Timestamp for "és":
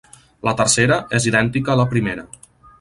1.19-1.29